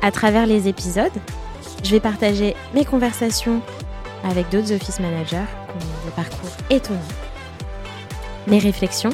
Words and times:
À 0.00 0.12
travers 0.12 0.46
les 0.46 0.68
épisodes, 0.68 1.12
je 1.82 1.90
vais 1.90 2.00
partager 2.00 2.54
mes 2.72 2.84
conversations 2.84 3.60
avec 4.22 4.48
d'autres 4.48 4.72
office 4.72 5.00
managers 5.00 5.44
qui 5.66 5.86
ont 5.86 6.04
des 6.06 6.12
parcours 6.14 6.50
étonnants, 6.70 7.00
mes 8.46 8.60
réflexions 8.60 9.10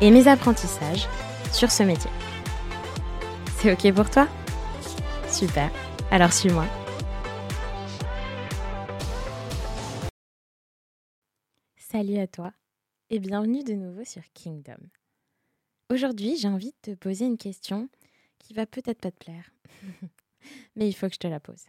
et 0.00 0.12
mes 0.12 0.28
apprentissages 0.28 1.08
sur 1.52 1.72
ce 1.72 1.82
métier. 1.82 2.10
C'est 3.58 3.72
OK 3.72 3.92
pour 3.92 4.08
toi? 4.08 4.28
Super, 5.28 5.68
alors 6.12 6.32
suis-moi. 6.32 6.66
Salut 11.76 12.18
à 12.18 12.28
toi 12.28 12.52
et 13.10 13.18
bienvenue 13.18 13.64
de 13.64 13.72
nouveau 13.74 14.04
sur 14.04 14.22
Kingdom. 14.32 14.78
Aujourd'hui, 15.90 16.36
j'ai 16.36 16.46
envie 16.46 16.70
de 16.84 16.92
te 16.92 16.96
poser 16.96 17.24
une 17.24 17.36
question 17.36 17.88
qui 18.38 18.54
va 18.54 18.64
peut-être 18.64 19.00
pas 19.00 19.10
te 19.10 19.24
plaire, 19.24 19.50
mais 20.76 20.88
il 20.88 20.92
faut 20.92 21.08
que 21.08 21.14
je 21.14 21.18
te 21.18 21.26
la 21.26 21.40
pose. 21.40 21.64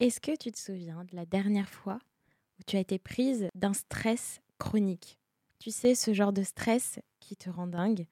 Est-ce 0.00 0.20
que 0.20 0.36
tu 0.36 0.52
te 0.52 0.58
souviens 0.58 1.04
de 1.04 1.16
la 1.16 1.26
dernière 1.26 1.68
fois 1.68 1.98
où 2.58 2.62
tu 2.64 2.76
as 2.76 2.80
été 2.80 2.98
prise 2.98 3.48
d'un 3.54 3.72
stress 3.72 4.40
chronique? 4.58 5.18
Tu 5.58 5.70
sais, 5.70 5.94
ce 5.94 6.14
genre 6.14 6.32
de 6.32 6.42
stress 6.42 7.00
qui 7.20 7.36
te 7.36 7.50
rend 7.50 7.66
dingue, 7.66 8.06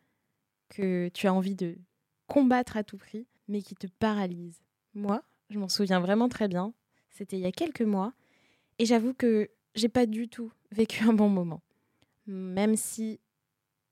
que 0.68 1.08
tu 1.14 1.28
as 1.28 1.34
envie 1.34 1.54
de 1.54 1.78
combattre 2.26 2.76
à 2.76 2.82
tout 2.82 2.98
prix, 2.98 3.26
mais 3.46 3.62
qui 3.62 3.76
te 3.76 3.86
paralyse. 3.86 4.60
Moi, 4.94 5.22
je 5.50 5.58
m'en 5.58 5.68
souviens 5.68 6.00
vraiment 6.00 6.28
très 6.28 6.48
bien. 6.48 6.74
C'était 7.10 7.36
il 7.36 7.42
y 7.42 7.46
a 7.46 7.52
quelques 7.52 7.82
mois, 7.82 8.12
et 8.78 8.84
j'avoue 8.84 9.14
que 9.14 9.48
j'ai 9.74 9.88
pas 9.88 10.06
du 10.06 10.28
tout 10.28 10.52
vécu 10.72 11.04
un 11.04 11.12
bon 11.12 11.28
moment. 11.28 11.62
Même 12.26 12.76
si 12.76 13.20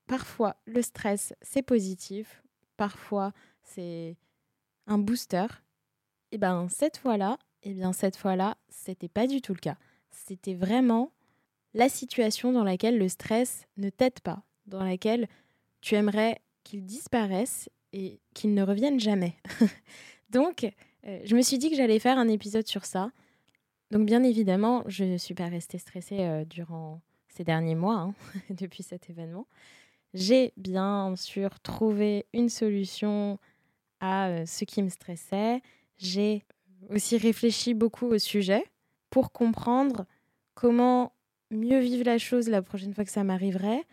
parfois 0.06 0.56
le 0.66 0.82
stress 0.82 1.32
c'est 1.40 1.62
positif, 1.62 2.42
parfois 2.76 3.32
c'est 3.62 4.16
un 4.86 4.98
booster. 4.98 5.46
Et 6.34 6.38
ben 6.38 6.66
cette 6.68 6.96
fois-là, 6.96 7.38
et 7.62 7.72
bien 7.72 7.92
cette 7.92 8.16
fois-là, 8.16 8.56
c'était 8.68 9.08
pas 9.08 9.28
du 9.28 9.40
tout 9.40 9.54
le 9.54 9.60
cas. 9.60 9.76
C'était 10.10 10.54
vraiment 10.54 11.12
la 11.74 11.88
situation 11.88 12.50
dans 12.50 12.64
laquelle 12.64 12.98
le 12.98 13.08
stress 13.08 13.68
ne 13.76 13.88
t'aide 13.88 14.18
pas, 14.18 14.42
dans 14.66 14.82
laquelle 14.82 15.28
tu 15.80 15.94
aimerais 15.94 16.40
qu'il 16.64 16.84
disparaisse 16.84 17.70
et 17.92 18.18
qu'il 18.34 18.52
ne 18.52 18.64
revienne 18.64 18.98
jamais. 18.98 19.36
Donc, 20.30 20.64
euh, 21.06 21.20
je 21.24 21.36
me 21.36 21.40
suis 21.40 21.56
dit 21.56 21.70
que 21.70 21.76
j'allais 21.76 22.00
faire 22.00 22.18
un 22.18 22.26
épisode 22.26 22.66
sur 22.66 22.84
ça. 22.84 23.12
Donc, 23.92 24.04
bien 24.04 24.24
évidemment, 24.24 24.82
je 24.88 25.04
ne 25.04 25.16
suis 25.16 25.34
pas 25.34 25.46
restée 25.46 25.78
stressée 25.78 26.18
euh, 26.18 26.44
durant 26.44 27.00
ces 27.28 27.44
derniers 27.44 27.76
mois, 27.76 27.98
hein, 27.98 28.14
depuis 28.50 28.82
cet 28.82 29.08
événement. 29.08 29.46
J'ai 30.14 30.52
bien 30.56 31.14
sûr 31.14 31.60
trouvé 31.60 32.26
une 32.32 32.48
solution 32.48 33.38
à 34.00 34.30
euh, 34.30 34.46
ce 34.46 34.64
qui 34.64 34.82
me 34.82 34.88
stressait. 34.88 35.62
J'ai 35.98 36.44
aussi 36.90 37.16
réfléchi 37.16 37.74
beaucoup 37.74 38.06
au 38.06 38.18
sujet 38.18 38.64
pour 39.10 39.32
comprendre 39.32 40.06
comment 40.54 41.12
mieux 41.50 41.80
vivre 41.80 42.04
la 42.04 42.18
chose 42.18 42.48
la 42.48 42.62
prochaine 42.62 42.94
fois 42.94 43.04
que 43.04 43.10
ça 43.10 43.24
m'arriverait, 43.24 43.84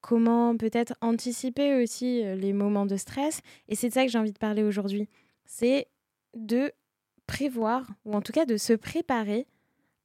comment 0.00 0.56
peut-être 0.56 0.94
anticiper 1.00 1.82
aussi 1.82 2.24
euh, 2.24 2.34
les 2.34 2.52
moments 2.52 2.86
de 2.86 2.96
stress. 2.96 3.40
Et 3.68 3.74
c'est 3.74 3.88
de 3.88 3.94
ça 3.94 4.04
que 4.04 4.10
j'ai 4.10 4.18
envie 4.18 4.32
de 4.32 4.38
parler 4.38 4.62
aujourd'hui. 4.62 5.08
C'est 5.44 5.88
de 6.34 6.72
prévoir, 7.26 7.88
ou 8.04 8.14
en 8.14 8.22
tout 8.22 8.32
cas 8.32 8.44
de 8.44 8.56
se 8.56 8.72
préparer 8.72 9.46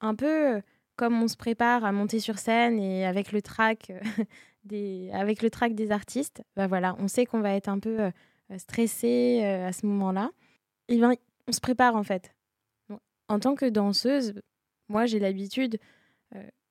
un 0.01 0.16
peu 0.16 0.55
euh, 0.55 0.61
comme 0.95 1.22
on 1.22 1.27
se 1.27 1.37
prépare 1.37 1.83
à 1.83 1.91
monter 1.91 2.19
sur 2.19 2.37
scène 2.37 2.79
et 2.79 3.05
avec 3.05 3.31
le 3.31 3.41
track 3.41 3.89
euh, 3.89 3.99
des, 4.63 5.09
avec 5.13 5.41
le 5.41 5.49
track 5.49 5.75
des 5.75 5.91
artistes, 5.91 6.43
bah 6.55 6.67
voilà, 6.67 6.95
on 6.99 7.07
sait 7.07 7.25
qu'on 7.25 7.41
va 7.41 7.53
être 7.53 7.69
un 7.69 7.79
peu 7.79 8.11
stressé 8.57 9.43
à 9.43 9.73
ce 9.73 9.85
moment-là. 9.85 10.31
Ben, 10.89 11.16
on 11.47 11.51
se 11.51 11.59
prépare 11.59 11.95
en 11.95 12.03
fait. 12.03 12.33
En 13.28 13.39
tant 13.39 13.56
que 13.56 13.66
danseuse, 13.66 14.33
moi 14.88 15.06
j'ai 15.06 15.19
l'habitude, 15.19 15.79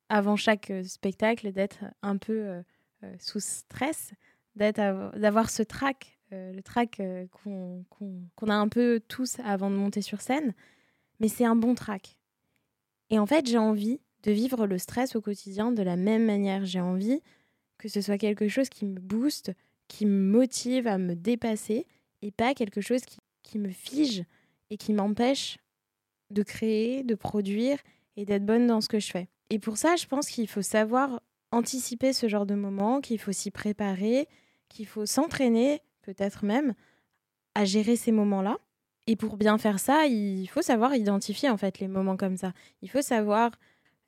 avant 0.08 0.36
chaque 0.36 0.72
spectacle, 0.84 1.52
d'être 1.52 1.84
un 2.02 2.16
peu 2.16 2.62
euh, 3.04 3.14
sous 3.18 3.40
stress, 3.40 4.12
d'avoir 4.56 5.50
ce 5.50 5.62
trac, 5.62 6.18
euh, 6.32 6.52
le 6.52 6.62
trac 6.62 7.00
euh, 7.00 7.26
qu'on 7.30 8.48
a 8.48 8.54
un 8.54 8.68
peu 8.68 9.00
tous 9.08 9.38
avant 9.44 9.70
de 9.70 9.76
monter 9.76 10.00
sur 10.00 10.20
scène, 10.20 10.54
mais 11.20 11.28
c'est 11.28 11.44
un 11.44 11.56
bon 11.56 11.74
trac. 11.74 12.18
Et 13.10 13.18
en 13.18 13.26
fait, 13.26 13.46
j'ai 13.46 13.58
envie 13.58 14.00
de 14.22 14.32
vivre 14.32 14.66
le 14.66 14.78
stress 14.78 15.16
au 15.16 15.20
quotidien 15.20 15.70
de 15.70 15.82
la 15.82 15.96
même 15.96 16.24
manière. 16.24 16.64
J'ai 16.64 16.80
envie 16.80 17.20
que 17.78 17.88
ce 17.88 18.00
soit 18.00 18.16
quelque 18.16 18.48
chose 18.48 18.68
qui 18.68 18.86
me 18.86 18.98
booste, 18.98 19.52
qui 19.88 20.06
me 20.06 20.30
motive 20.30 20.86
à 20.86 20.96
me 20.96 21.14
dépasser, 21.14 21.86
et 22.22 22.30
pas 22.30 22.54
quelque 22.54 22.80
chose 22.80 23.02
qui 23.42 23.58
me 23.58 23.68
fige 23.68 24.24
et 24.74 24.76
qui 24.76 24.92
m'empêche 24.92 25.58
de 26.30 26.42
créer, 26.42 27.04
de 27.04 27.14
produire 27.14 27.78
et 28.16 28.24
d'être 28.24 28.44
bonne 28.44 28.66
dans 28.66 28.80
ce 28.80 28.88
que 28.88 28.98
je 28.98 29.08
fais. 29.08 29.28
Et 29.50 29.60
pour 29.60 29.76
ça, 29.76 29.94
je 29.94 30.06
pense 30.06 30.26
qu'il 30.28 30.48
faut 30.48 30.62
savoir 30.62 31.20
anticiper 31.52 32.12
ce 32.12 32.28
genre 32.28 32.44
de 32.44 32.56
moment, 32.56 33.00
qu'il 33.00 33.20
faut 33.20 33.30
s'y 33.30 33.52
préparer, 33.52 34.28
qu'il 34.68 34.86
faut 34.86 35.06
s'entraîner, 35.06 35.80
peut-être 36.02 36.44
même, 36.44 36.74
à 37.54 37.64
gérer 37.64 37.94
ces 37.94 38.10
moments-là. 38.10 38.58
Et 39.06 39.14
pour 39.14 39.36
bien 39.36 39.58
faire 39.58 39.78
ça, 39.78 40.06
il 40.06 40.48
faut 40.48 40.62
savoir 40.62 40.96
identifier 40.96 41.48
en 41.50 41.56
fait 41.56 41.78
les 41.78 41.86
moments 41.86 42.16
comme 42.16 42.36
ça. 42.36 42.52
Il 42.82 42.90
faut 42.90 43.02
savoir 43.02 43.52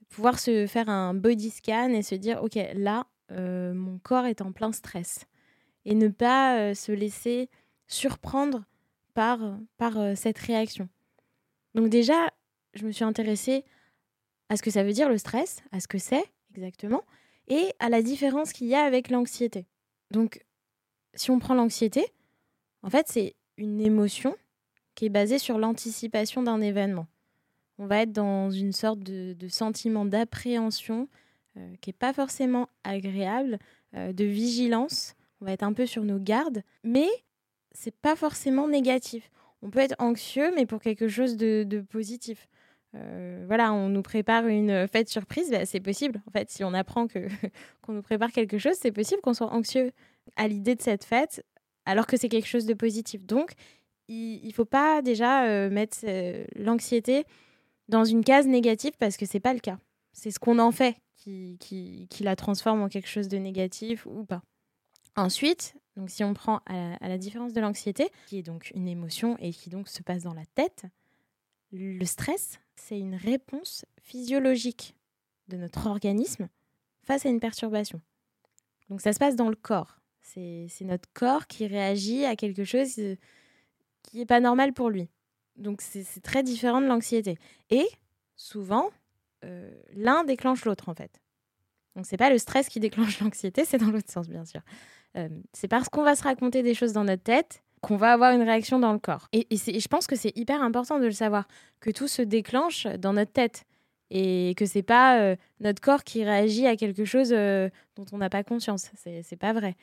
pouvoir 0.08 0.40
se 0.40 0.66
faire 0.66 0.88
un 0.88 1.14
body 1.14 1.50
scan 1.50 1.90
et 1.90 2.02
se 2.02 2.16
dire 2.16 2.42
ok 2.42 2.58
là 2.74 3.06
euh, 3.30 3.72
mon 3.72 3.98
corps 3.98 4.26
est 4.26 4.40
en 4.40 4.52
plein 4.52 4.72
stress 4.72 5.26
et 5.84 5.94
ne 5.94 6.08
pas 6.08 6.58
euh, 6.58 6.74
se 6.74 6.92
laisser 6.92 7.50
surprendre 7.86 8.64
par 9.16 9.98
euh, 9.98 10.14
cette 10.14 10.38
réaction. 10.38 10.88
Donc 11.74 11.88
déjà, 11.88 12.30
je 12.74 12.86
me 12.86 12.92
suis 12.92 13.04
intéressée 13.04 13.64
à 14.48 14.56
ce 14.56 14.62
que 14.62 14.70
ça 14.70 14.84
veut 14.84 14.92
dire 14.92 15.08
le 15.08 15.18
stress, 15.18 15.62
à 15.72 15.80
ce 15.80 15.88
que 15.88 15.98
c'est 15.98 16.24
exactement, 16.54 17.02
et 17.48 17.72
à 17.78 17.88
la 17.88 18.02
différence 18.02 18.52
qu'il 18.52 18.66
y 18.66 18.74
a 18.74 18.82
avec 18.82 19.10
l'anxiété. 19.10 19.66
Donc, 20.10 20.44
si 21.14 21.30
on 21.30 21.38
prend 21.38 21.54
l'anxiété, 21.54 22.06
en 22.82 22.90
fait, 22.90 23.08
c'est 23.08 23.34
une 23.56 23.80
émotion 23.80 24.36
qui 24.94 25.06
est 25.06 25.10
basée 25.10 25.38
sur 25.38 25.58
l'anticipation 25.58 26.42
d'un 26.42 26.60
événement. 26.60 27.06
On 27.78 27.86
va 27.86 28.02
être 28.02 28.12
dans 28.12 28.50
une 28.50 28.72
sorte 28.72 29.00
de, 29.00 29.48
sentiment 29.48 30.04
d'appréhension 30.04 31.08
euh, 31.56 31.74
qui 31.80 31.90
n'est 31.90 31.94
pas 31.94 32.12
forcément 32.12 32.68
agréable, 32.84 33.58
euh, 33.94 34.12
de 34.12 34.24
vigilance. 34.24 35.14
On 35.40 35.44
va 35.44 35.52
être 35.52 35.62
un 35.62 35.72
peu 35.72 35.86
sur 35.86 36.04
nos 36.04 36.18
gardes, 36.18 36.62
mais 36.84 37.08
c'est 37.76 37.94
pas 37.94 38.16
forcément 38.16 38.68
négatif. 38.68 39.30
On 39.62 39.70
peut 39.70 39.78
être 39.80 39.96
anxieux, 39.98 40.52
mais 40.54 40.66
pour 40.66 40.80
quelque 40.80 41.08
chose 41.08 41.36
de 41.36 41.84
positif. 41.88 42.48
Euh, 42.96 43.44
voilà, 43.46 43.72
on 43.72 43.88
nous 43.88 44.02
prépare 44.02 44.46
une 44.46 44.86
fête 44.88 45.08
surprise, 45.08 45.50
bah, 45.50 45.66
c'est 45.66 45.80
possible. 45.80 46.22
En 46.26 46.30
fait, 46.30 46.50
si 46.50 46.64
on 46.64 46.72
apprend 46.72 47.06
que 47.06 47.18
qu'on 47.82 47.92
nous 47.92 48.02
prépare 48.02 48.32
quelque 48.32 48.58
chose, 48.58 48.74
c'est 48.80 48.92
possible 48.92 49.20
qu'on 49.20 49.34
soit 49.34 49.52
anxieux 49.52 49.92
à 50.36 50.48
l'idée 50.48 50.74
de 50.74 50.82
cette 50.82 51.04
fête, 51.04 51.44
alors 51.84 52.06
que 52.06 52.16
c'est 52.16 52.28
quelque 52.28 52.48
chose 52.48 52.66
de 52.66 52.74
positif. 52.74 53.24
Donc, 53.24 53.52
il 54.08 54.46
ne 54.46 54.52
faut 54.52 54.64
pas 54.64 55.02
déjà 55.02 55.46
euh, 55.46 55.68
mettre 55.68 55.98
euh, 56.04 56.44
l'anxiété 56.54 57.24
dans 57.88 58.04
une 58.04 58.24
case 58.24 58.46
négative 58.46 58.92
parce 58.98 59.16
que 59.16 59.26
c'est 59.26 59.40
pas 59.40 59.52
le 59.52 59.60
cas. 59.60 59.78
C'est 60.12 60.30
ce 60.30 60.38
qu'on 60.38 60.58
en 60.58 60.72
fait 60.72 60.96
qui, 61.16 61.56
qui, 61.60 62.06
qui, 62.08 62.22
la 62.22 62.36
transforme 62.36 62.82
en 62.82 62.88
quelque 62.88 63.08
chose 63.08 63.28
de 63.28 63.36
négatif 63.36 64.06
ou 64.06 64.24
pas. 64.24 64.42
Ensuite, 65.16 65.74
donc 65.96 66.10
si 66.10 66.22
on 66.24 66.34
prend 66.34 66.60
à 66.66 67.08
la 67.08 67.18
différence 67.18 67.52
de 67.52 67.60
l'anxiété, 67.60 68.10
qui 68.26 68.38
est 68.38 68.42
donc 68.42 68.70
une 68.74 68.86
émotion 68.86 69.36
et 69.38 69.52
qui 69.52 69.70
donc 69.70 69.88
se 69.88 70.02
passe 70.02 70.22
dans 70.24 70.34
la 70.34 70.44
tête, 70.54 70.84
le 71.72 72.04
stress, 72.04 72.60
c'est 72.76 72.98
une 72.98 73.14
réponse 73.14 73.84
physiologique 74.02 74.94
de 75.48 75.56
notre 75.56 75.86
organisme 75.86 76.48
face 77.02 77.24
à 77.26 77.28
une 77.28 77.40
perturbation. 77.40 78.00
Donc 78.88 79.00
ça 79.00 79.12
se 79.12 79.18
passe 79.18 79.36
dans 79.36 79.48
le 79.48 79.56
corps. 79.56 79.98
C'est 80.20 80.68
notre 80.82 81.08
corps 81.14 81.46
qui 81.46 81.66
réagit 81.66 82.24
à 82.24 82.36
quelque 82.36 82.64
chose 82.64 82.98
euh, 82.98 83.16
qui 84.02 84.18
n'est 84.18 84.26
pas 84.26 84.40
normal 84.40 84.72
pour 84.72 84.90
lui. 84.90 85.08
Donc 85.56 85.80
c'est 85.80 86.20
très 86.20 86.42
différent 86.42 86.80
de 86.80 86.86
l'anxiété. 86.86 87.38
Et 87.70 87.86
souvent, 88.34 88.90
euh, 89.44 89.70
l'un 89.94 90.24
déclenche 90.24 90.64
l'autre 90.64 90.88
en 90.88 90.94
fait. 90.94 91.20
Donc 91.94 92.06
c'est 92.06 92.16
pas 92.16 92.28
le 92.28 92.38
stress 92.38 92.68
qui 92.68 92.80
déclenche 92.86 93.20
l'anxiété, 93.20 93.64
c'est 93.64 93.78
dans 93.78 93.90
l'autre 93.90 94.10
sens 94.10 94.28
bien 94.28 94.44
sûr. 94.44 94.60
Euh, 95.16 95.28
c'est 95.52 95.68
parce 95.68 95.88
qu'on 95.88 96.02
va 96.02 96.14
se 96.14 96.22
raconter 96.22 96.62
des 96.62 96.74
choses 96.74 96.92
dans 96.92 97.04
notre 97.04 97.22
tête 97.22 97.62
qu'on 97.82 97.96
va 97.96 98.12
avoir 98.12 98.32
une 98.32 98.42
réaction 98.42 98.78
dans 98.78 98.92
le 98.92 98.98
corps. 98.98 99.28
Et, 99.32 99.46
je 99.50 99.88
pense 99.88 100.06
que 100.06 100.16
c'est 100.16 100.36
hyper 100.36 100.62
important 100.62 100.98
de 100.98 101.04
le 101.04 101.12
savoir, 101.12 101.46
que 101.80 101.90
tout 101.90 102.08
se 102.08 102.22
déclenche 102.22 102.86
dans 102.86 103.12
notre 103.12 103.32
tête 103.32 103.64
et 104.10 104.54
que 104.56 104.66
c'est 104.66 104.82
pas 104.82 105.20
euh, 105.20 105.36
notre 105.60 105.80
corps 105.80 106.02
qui 106.02 106.24
réagit 106.24 106.66
à 106.66 106.76
quelque 106.76 107.04
chose 107.04 107.32
euh, 107.32 107.68
dont 107.94 108.06
on 108.12 108.18
n'a 108.18 108.30
pas 108.30 108.42
conscience. 108.42 108.90
C'est 108.96 109.36
pas 109.36 109.52
vrai. 109.52 109.76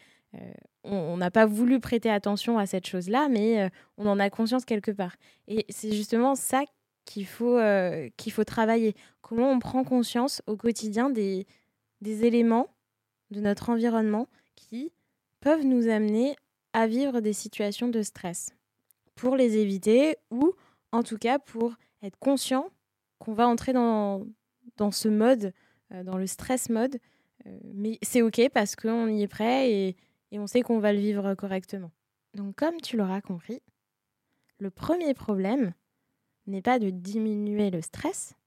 On 0.84 1.16
n'a 1.18 1.30
pas 1.30 1.46
voulu 1.46 1.80
prêter 1.80 2.10
attention 2.10 2.58
à 2.58 2.66
cette 2.66 2.88
chose-là, 2.88 3.28
mais 3.30 3.70
on 3.98 4.08
en 4.08 4.20
a 4.20 4.32
conscience 4.32 4.66
quelque 4.66 4.90
part. 4.90 5.16
Et 5.48 5.64
c'est 5.70 5.92
justement 5.92 6.34
ça 6.34 6.64
qu'il 7.06 7.28
faut, 7.28 7.60
qu'il 8.18 8.32
faut 8.32 8.44
travailler. 8.44 8.96
Comment 9.22 9.52
on 9.52 9.60
prend 9.60 9.84
conscience 9.84 10.42
au 10.48 10.58
quotidien 10.58 11.12
des, 11.12 11.46
des 12.02 12.26
éléments 12.26 12.74
de 13.30 13.42
notre 13.42 13.70
environnement 13.70 14.28
qui 14.56 14.92
peuvent 15.44 15.66
nous 15.66 15.90
amener 15.90 16.38
à 16.72 16.88
vivre 16.88 17.20
des 17.20 17.34
situations 17.34 17.90
de 17.90 18.02
stress 18.02 18.56
pour 19.14 19.36
les 19.36 19.58
éviter 19.58 20.16
ou 20.32 20.54
en 20.94 21.04
tout 21.04 21.18
cas 21.18 21.38
pour 21.38 21.74
être 22.02 22.18
conscient 22.18 22.70
qu'on 23.20 23.34
va 23.34 23.46
entrer 23.46 23.74
dans, 23.74 24.26
dans 24.78 24.92
ce 24.92 25.10
mode, 25.10 25.54
euh, 25.92 26.02
dans 26.04 26.18
le 26.18 26.28
stress 26.28 26.70
mode. 26.70 26.98
Euh, 27.46 27.60
mais 27.74 28.00
c'est 28.02 28.22
OK 28.22 28.40
parce 28.54 28.78
qu'on 28.78 29.10
y 29.10 29.22
est 29.22 29.28
prêt 29.28 29.70
et, 29.70 29.98
et 30.32 30.40
on 30.40 30.48
sait 30.48 30.62
qu'on 30.62 30.80
va 30.80 30.94
le 30.94 31.00
vivre 31.00 31.36
correctement. 31.36 31.92
Donc 32.36 32.56
comme 32.56 32.80
tu 32.80 32.96
l'auras 32.96 33.20
compris, 33.20 33.62
le 34.60 34.70
premier 34.70 35.14
problème 35.14 35.74
n'est 36.48 36.62
pas 36.62 36.80
de 36.80 36.90
diminuer 36.90 37.70
le 37.70 37.82
stress, 37.82 38.38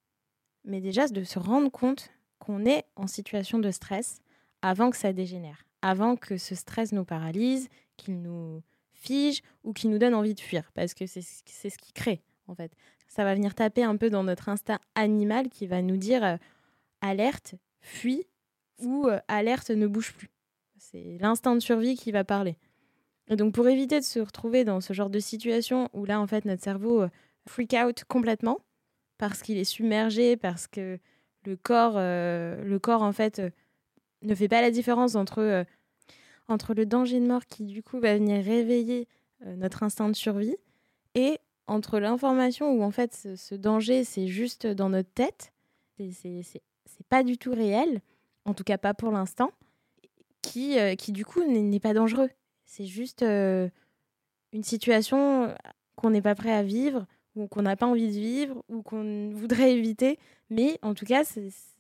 mais 0.64 0.80
déjà 0.80 1.06
de 1.08 1.24
se 1.24 1.38
rendre 1.38 1.70
compte 1.70 2.10
qu'on 2.38 2.64
est 2.64 2.86
en 2.96 3.06
situation 3.06 3.58
de 3.58 3.70
stress 3.70 4.22
avant 4.62 4.88
que 4.88 4.96
ça 4.96 5.12
dégénère, 5.12 5.65
avant 5.86 6.16
que 6.16 6.36
ce 6.36 6.56
stress 6.56 6.90
nous 6.90 7.04
paralyse, 7.04 7.68
qu'il 7.96 8.20
nous 8.20 8.60
fige 8.92 9.42
ou 9.62 9.72
qu'il 9.72 9.90
nous 9.90 9.98
donne 9.98 10.14
envie 10.14 10.34
de 10.34 10.40
fuir, 10.40 10.72
parce 10.74 10.94
que 10.94 11.06
c'est 11.06 11.22
ce 11.22 11.78
qui 11.78 11.92
crée, 11.92 12.22
en 12.48 12.56
fait. 12.56 12.72
Ça 13.06 13.22
va 13.22 13.34
venir 13.34 13.54
taper 13.54 13.84
un 13.84 13.96
peu 13.96 14.10
dans 14.10 14.24
notre 14.24 14.48
instinct 14.48 14.80
animal 14.96 15.48
qui 15.48 15.68
va 15.68 15.82
nous 15.82 15.96
dire 15.96 16.24
euh, 16.24 16.36
alerte, 17.02 17.54
fuis 17.80 18.26
ou 18.80 19.06
euh, 19.06 19.20
alerte, 19.28 19.70
ne 19.70 19.86
bouge 19.86 20.12
plus. 20.12 20.28
C'est 20.76 21.18
l'instinct 21.20 21.54
de 21.54 21.60
survie 21.60 21.94
qui 21.94 22.10
va 22.10 22.24
parler. 22.24 22.56
Et 23.28 23.36
donc 23.36 23.54
pour 23.54 23.68
éviter 23.68 24.00
de 24.00 24.04
se 24.04 24.18
retrouver 24.18 24.64
dans 24.64 24.80
ce 24.80 24.92
genre 24.92 25.10
de 25.10 25.20
situation 25.20 25.88
où 25.92 26.04
là, 26.04 26.20
en 26.20 26.26
fait, 26.26 26.44
notre 26.46 26.64
cerveau 26.64 27.02
euh, 27.02 27.08
freak 27.46 27.74
out 27.74 28.02
complètement, 28.08 28.58
parce 29.18 29.40
qu'il 29.40 29.56
est 29.56 29.64
submergé, 29.64 30.36
parce 30.36 30.66
que 30.66 30.98
le 31.44 31.56
corps, 31.56 31.94
le 31.94 32.78
corps 32.78 33.02
en 33.02 33.12
fait, 33.12 33.40
ne 34.22 34.34
fait 34.34 34.48
pas 34.48 34.60
la 34.60 34.72
différence 34.72 35.14
entre, 35.14 35.64
entre 36.48 36.74
le 36.74 36.86
danger 36.86 37.20
de 37.20 37.26
mort 37.26 37.46
qui, 37.46 37.64
du 37.64 37.82
coup, 37.82 37.98
va 38.00 38.14
venir 38.14 38.44
réveiller 38.44 39.08
notre 39.44 39.82
instinct 39.82 40.08
de 40.08 40.14
survie 40.14 40.56
et 41.14 41.38
entre 41.66 41.98
l'information 41.98 42.72
où 42.72 42.82
en 42.82 42.90
fait 42.90 43.14
ce, 43.36 43.54
danger 43.54 44.04
c'est 44.04 44.28
juste 44.28 44.66
dans 44.66 44.88
notre 44.88 45.10
tête, 45.10 45.52
c'est 45.98 47.06
pas 47.08 47.22
du 47.24 47.38
tout 47.38 47.52
réel, 47.52 48.00
en 48.44 48.54
tout 48.54 48.64
cas 48.64 48.78
pas 48.78 48.94
pour 48.94 49.10
l'instant, 49.10 49.50
qui, 50.42 50.78
euh, 50.78 50.94
qui 50.94 51.12
du 51.12 51.24
coup 51.24 51.42
n'est 51.44 51.80
pas 51.80 51.94
dangereux. 51.94 52.30
C'est 52.64 52.86
juste 52.86 53.22
euh, 53.22 53.68
une 54.52 54.62
situation 54.62 55.54
qu'on 55.96 56.10
n'est 56.10 56.22
pas 56.22 56.34
prêt 56.34 56.52
à 56.52 56.62
vivre 56.62 57.06
ou 57.34 57.48
qu'on 57.48 57.62
n'a 57.62 57.76
pas 57.76 57.86
envie 57.86 58.08
de 58.08 58.12
vivre 58.12 58.62
ou 58.68 58.82
qu'on 58.82 59.30
voudrait 59.34 59.72
éviter, 59.72 60.18
mais 60.50 60.78
en 60.82 60.94
tout 60.94 61.06
cas 61.06 61.22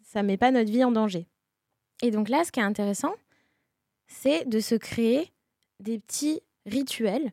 ça 0.02 0.22
met 0.22 0.36
pas 0.36 0.50
notre 0.50 0.70
vie 0.70 0.84
en 0.84 0.92
danger. 0.92 1.26
Et 2.02 2.10
donc 2.10 2.28
là, 2.28 2.44
ce 2.44 2.52
qui 2.52 2.60
est 2.60 2.64
intéressant, 2.64 3.14
c'est 4.06 4.48
de 4.48 4.60
se 4.60 4.74
créer 4.74 5.32
des 5.80 5.98
petits 5.98 6.40
rituels 6.64 7.32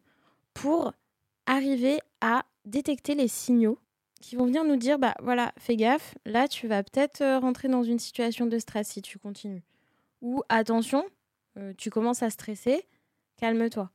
pour 0.54 0.94
arriver 1.46 2.00
à 2.22 2.46
détecter 2.66 3.16
les 3.16 3.28
signaux 3.28 3.80
qui 4.22 4.38
vont 4.38 4.46
venir 4.46 4.64
nous 4.64 4.78
dire 4.78 5.00
bah 5.00 5.16
voilà, 5.22 5.54
fais 5.58 5.76
gaffe, 5.76 6.16
là 6.26 6.48
tu 6.48 6.68
vas 6.68 6.82
peut-être 6.82 7.22
euh, 7.22 7.40
rentrer 7.40 7.68
dans 7.68 7.84
une 7.84 8.00
situation 8.00 8.46
de 8.46 8.58
stress 8.58 8.88
si 8.88 9.02
tu 9.02 9.20
continues. 9.20 9.64
Ou 10.22 10.42
attention, 10.48 11.06
euh, 11.58 11.74
tu 11.78 11.90
commences 11.90 12.24
à 12.24 12.30
stresser, 12.30 12.88
calme-toi. 13.36 13.92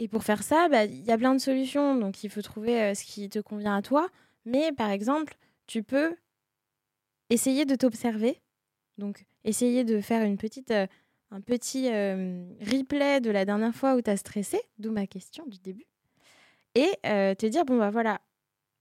Et 0.00 0.06
pour 0.06 0.22
faire 0.22 0.42
ça, 0.42 0.68
bah, 0.68 0.84
il 0.84 1.02
y 1.02 1.10
a 1.10 1.18
plein 1.18 1.34
de 1.34 1.40
solutions, 1.40 1.96
donc 1.96 2.22
il 2.22 2.30
faut 2.30 2.42
trouver 2.42 2.82
euh, 2.82 2.94
ce 2.94 3.04
qui 3.04 3.28
te 3.30 3.38
convient 3.38 3.74
à 3.74 3.82
toi. 3.82 4.08
Mais 4.44 4.70
par 4.72 4.90
exemple, 4.90 5.34
tu 5.66 5.82
peux 5.82 6.14
essayer 7.30 7.64
de 7.64 7.74
t'observer, 7.74 8.40
donc 8.98 9.24
essayer 9.44 9.82
de 9.82 10.00
faire 10.00 10.22
une 10.22 10.36
petite, 10.36 10.72
un 11.30 11.40
petit 11.40 11.88
replay 11.88 13.20
de 13.20 13.30
la 13.30 13.44
dernière 13.44 13.74
fois 13.74 13.94
où 13.94 14.02
tu 14.02 14.10
as 14.10 14.16
stressé, 14.16 14.60
d'où 14.78 14.90
ma 14.90 15.06
question 15.06 15.44
du 15.46 15.58
début 15.58 15.86
et 16.74 16.90
euh, 17.06 17.34
te 17.34 17.46
dire, 17.46 17.64
bon, 17.64 17.78
bah 17.78 17.90
voilà, 17.90 18.20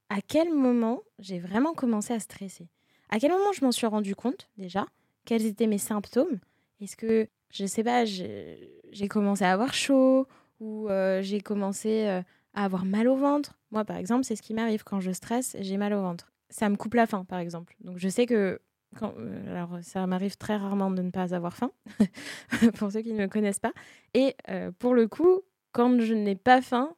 à 0.10 0.22
quel 0.22 0.54
moment 0.54 1.02
j'ai 1.20 1.40
vraiment 1.40 1.74
commencé 1.74 2.14
à 2.14 2.20
stresser? 2.20 2.70
À 3.10 3.20
quel 3.20 3.32
moment 3.32 3.52
je 3.54 3.64
m'en 3.64 3.72
suis 3.72 3.88
rendu 3.88 4.16
compte 4.16 4.50
déjà? 4.58 4.86
Quels 5.26 5.46
étaient 5.46 5.68
mes 5.68 5.78
symptômes? 5.78 6.40
Est-ce 6.80 6.96
que, 6.96 7.28
je 7.50 7.66
sais 7.66 7.84
pas, 7.84 8.06
j'ai 8.06 9.08
commencé 9.10 9.44
à 9.44 9.52
avoir 9.52 9.74
chaud 9.74 10.28
ou 10.60 10.90
euh, 10.90 11.22
j'ai 11.22 11.42
commencé 11.42 12.06
euh, 12.06 12.22
à 12.54 12.66
avoir 12.66 12.86
mal 12.86 13.08
au 13.08 13.16
ventre? 13.16 13.58
Moi, 13.72 13.84
par 13.84 13.98
exemple, 13.98 14.26
c'est 14.26 14.36
ce 14.36 14.42
qui 14.42 14.54
m'arrive 14.54 14.84
quand 14.84 15.00
je 15.00 15.12
stresse, 15.12 15.56
j'ai 15.60 15.78
mal 15.78 15.94
au 15.94 16.02
ventre. 16.02 16.32
Ça 16.50 16.70
me 16.70 16.76
coupe 16.76 16.94
la 16.94 17.08
faim, 17.08 17.26
par 17.26 17.40
exemple. 17.40 17.76
Donc, 17.82 17.98
je 17.98 18.10
sais 18.10 18.26
que 18.26 18.62
quand, 18.96 19.14
alors, 19.50 19.80
ça 19.82 20.08
m'arrive 20.08 20.38
très 20.38 20.56
rarement 20.56 20.92
de 20.92 21.02
ne 21.02 21.12
pas 21.12 21.34
avoir 21.36 21.56
faim, 21.56 21.72
pour 22.78 22.92
ceux 22.92 23.02
qui 23.02 23.14
ne 23.14 23.20
me 23.20 23.28
connaissent 23.28 23.60
pas. 23.60 23.74
Et 24.14 24.36
pour 24.80 24.94
le 24.94 25.08
coup, 25.08 25.42
quand 25.72 26.00
je 26.00 26.14
n'ai 26.14 26.36
pas 26.36 26.62
faim, 26.62 26.96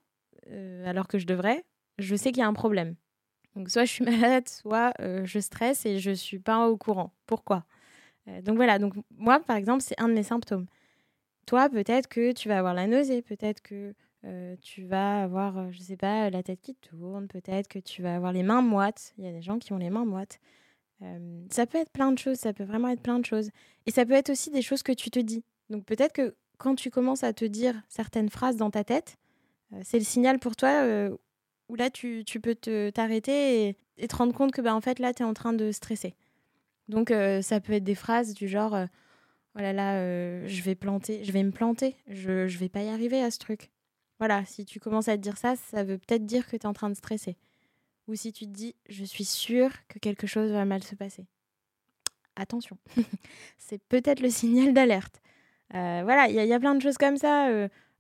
euh, 0.51 0.87
alors 0.87 1.07
que 1.07 1.19
je 1.19 1.27
devrais, 1.27 1.65
je 1.97 2.15
sais 2.15 2.31
qu'il 2.31 2.39
y 2.39 2.43
a 2.43 2.47
un 2.47 2.53
problème. 2.53 2.95
Donc 3.55 3.69
soit 3.69 3.85
je 3.85 3.91
suis 3.91 4.05
malade, 4.05 4.47
soit 4.47 4.93
euh, 5.01 5.25
je 5.25 5.39
stresse 5.39 5.85
et 5.85 5.99
je 5.99 6.11
suis 6.11 6.39
pas 6.39 6.67
au 6.67 6.77
courant. 6.77 7.13
Pourquoi? 7.25 7.65
Euh, 8.27 8.41
Donc 8.41 8.55
voilà, 8.55 8.79
donc 8.79 8.93
moi 9.11 9.39
par 9.39 9.57
exemple, 9.57 9.83
c'est 9.83 9.99
un 9.99 10.07
de 10.07 10.13
mes 10.13 10.23
symptômes. 10.23 10.67
Toi, 11.45 11.69
peut-être 11.69 12.07
que 12.07 12.31
tu 12.31 12.47
vas 12.47 12.59
avoir 12.59 12.73
la 12.73 12.87
nausée, 12.87 13.21
peut-être 13.21 13.61
que 13.61 13.93
tu 14.61 14.83
vas 14.83 15.23
avoir, 15.23 15.71
je 15.71 15.79
sais 15.79 15.95
pas, 15.95 16.29
la 16.29 16.43
tête 16.43 16.59
qui 16.61 16.75
tourne, 16.75 17.27
peut-être 17.29 17.69
que 17.69 17.79
tu 17.79 18.01
vas 18.01 18.15
avoir 18.15 18.33
les 18.33 18.43
mains 18.43 18.61
moites. 18.61 19.13
Il 19.17 19.23
y 19.23 19.27
a 19.27 19.31
des 19.31 19.41
gens 19.41 19.59
qui 19.59 19.71
ont 19.71 19.77
les 19.77 19.89
mains 19.89 20.05
moites. 20.05 20.39
Ça 21.49 21.65
peut 21.65 21.77
être 21.77 21.91
plein 21.91 22.11
de 22.11 22.17
choses, 22.17 22.37
ça 22.37 22.53
peut 22.53 22.63
vraiment 22.63 22.89
être 22.89 23.01
plein 23.01 23.19
de 23.19 23.25
choses. 23.25 23.49
Et 23.85 23.91
ça 23.91 24.05
peut 24.05 24.13
être 24.13 24.29
aussi 24.29 24.49
des 24.49 24.61
choses 24.61 24.83
que 24.83 24.91
tu 24.91 25.09
te 25.09 25.19
dis. 25.19 25.43
Donc 25.69 25.85
peut-être 25.85 26.13
que 26.13 26.35
quand 26.57 26.75
tu 26.75 26.91
commences 26.91 27.23
à 27.23 27.33
te 27.33 27.45
dire 27.45 27.81
certaines 27.87 28.29
phrases 28.29 28.57
dans 28.57 28.69
ta 28.69 28.83
tête, 28.83 29.17
euh, 29.73 29.81
c'est 29.83 29.97
le 29.97 30.05
signal 30.05 30.39
pour 30.39 30.55
toi 30.55 30.83
euh, 30.83 31.15
où 31.69 31.75
là, 31.75 31.89
tu, 31.89 32.23
peux 32.41 32.55
t'arrêter 32.55 33.75
et, 33.97 34.07
te 34.07 34.15
rendre 34.15 34.33
compte 34.33 34.51
que 34.51 34.61
bah, 34.61 34.75
en 34.75 34.81
fait, 34.81 34.99
là, 34.99 35.13
tu 35.13 35.23
es 35.23 35.25
en 35.25 35.33
train 35.33 35.53
de 35.53 35.71
stresser. 35.71 36.15
Donc, 36.87 37.11
euh, 37.11 37.41
ça 37.41 37.59
peut 37.59 37.73
être 37.73 37.83
des 37.83 37.95
phrases 37.95 38.33
du 38.33 38.47
genre 38.47 38.77
Oh 39.55 39.59
là 39.61 39.73
là, 39.73 40.47
je 40.47 40.61
vais 40.61 40.75
planter, 40.75 41.23
je 41.23 41.31
vais 41.31 41.43
me 41.43 41.51
planter, 41.51 41.95
je, 42.07 42.47
je 42.47 42.57
vais 42.59 42.69
pas 42.69 42.83
y 42.83 42.89
arriver 42.89 43.21
à 43.21 43.31
ce 43.31 43.39
truc. 43.39 43.71
Voilà, 44.19 44.45
si 44.45 44.63
tu 44.63 44.79
commences 44.79 45.07
à 45.07 45.17
te 45.17 45.21
dire 45.21 45.37
ça, 45.37 45.55
ça 45.55 45.83
veut 45.83 45.97
peut-être 45.97 46.25
dire 46.25 46.45
que 46.45 46.55
tu 46.55 46.63
es 46.63 46.65
en 46.67 46.73
train 46.73 46.89
de 46.89 46.95
stresser. 46.95 47.35
Ou 48.09 48.15
si 48.15 48.33
tu 48.33 48.45
te 48.45 48.51
dis 48.51 48.75
Je 48.89 49.05
suis 49.05 49.23
sûre 49.23 49.71
que 49.87 49.99
quelque 49.99 50.27
chose 50.27 50.51
va 50.51 50.65
mal 50.65 50.83
se 50.83 50.95
passer. 50.95 51.25
Attention, 52.35 52.77
c'est 53.57 53.81
peut-être 53.83 54.19
le 54.19 54.29
signal 54.29 54.73
d'alerte. 54.73 55.21
voilà, 55.71 56.27
il 56.27 56.35
y, 56.35 56.53
a 56.53 56.59
plein 56.59 56.75
de 56.75 56.81
choses 56.81 56.97
comme 56.97 57.17
ça 57.17 57.49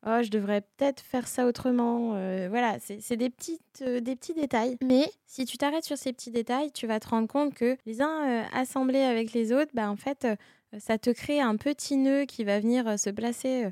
oh, 0.05 0.19
je 0.21 0.29
devrais 0.29 0.61
peut-être 0.61 1.01
faire 1.01 1.27
ça 1.27 1.45
autrement. 1.45 2.13
Euh, 2.15 2.47
voilà, 2.49 2.77
c'est 2.79 3.17
des, 3.17 3.31
euh, 3.81 3.99
des 3.99 4.15
petits 4.15 4.33
détails. 4.33 4.77
Mais 4.81 5.11
si 5.25 5.45
tu 5.45 5.57
t'arrêtes 5.57 5.85
sur 5.85 5.97
ces 5.97 6.13
petits 6.13 6.31
détails, 6.31 6.71
tu 6.71 6.87
vas 6.87 6.99
te 6.99 7.09
rendre 7.09 7.27
compte 7.27 7.53
que 7.53 7.77
les 7.85 8.01
uns 8.01 8.27
euh, 8.27 8.43
assemblés 8.53 9.01
avec 9.01 9.33
les 9.33 9.51
autres, 9.53 9.71
bah, 9.73 9.89
en 9.89 9.95
fait, 9.95 10.27
ça 10.77 10.97
te 10.97 11.09
crée 11.09 11.39
un 11.41 11.55
petit 11.57 11.97
nœud 11.97 12.25
qui 12.25 12.43
va 12.43 12.59
venir 12.59 12.99
se 12.99 13.09
placer 13.09 13.71